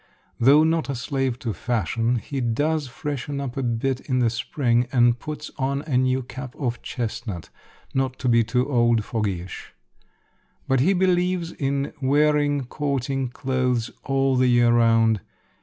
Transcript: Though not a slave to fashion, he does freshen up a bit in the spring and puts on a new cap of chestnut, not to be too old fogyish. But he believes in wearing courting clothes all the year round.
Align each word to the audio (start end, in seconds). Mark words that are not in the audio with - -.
Though 0.39 0.63
not 0.63 0.89
a 0.89 0.95
slave 0.95 1.37
to 1.45 1.53
fashion, 1.53 2.15
he 2.15 2.41
does 2.41 2.87
freshen 2.87 3.39
up 3.39 3.55
a 3.55 3.61
bit 3.61 3.99
in 3.99 4.17
the 4.17 4.31
spring 4.31 4.87
and 4.91 5.19
puts 5.19 5.51
on 5.59 5.83
a 5.83 5.95
new 5.95 6.23
cap 6.23 6.55
of 6.55 6.81
chestnut, 6.81 7.51
not 7.93 8.17
to 8.17 8.27
be 8.27 8.43
too 8.43 8.67
old 8.67 9.03
fogyish. 9.05 9.75
But 10.67 10.79
he 10.79 10.93
believes 10.93 11.51
in 11.51 11.93
wearing 12.01 12.65
courting 12.65 13.29
clothes 13.29 13.91
all 14.03 14.35
the 14.35 14.47
year 14.47 14.71
round. 14.71 15.21